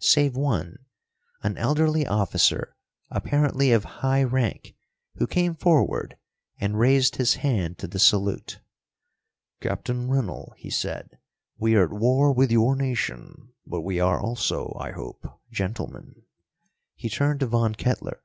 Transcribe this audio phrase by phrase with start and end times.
[0.00, 0.78] Save one,
[1.42, 2.74] an elderly officer,
[3.10, 4.74] apparently of high rank,
[5.16, 6.16] who came forward
[6.58, 8.60] and raised his hand to the salute.
[9.60, 11.18] "Captain Rennell," he said,
[11.58, 16.22] "we are at war with your nation, but we are also, I hope, gentlemen."
[16.94, 18.22] He turned to Von Kettler.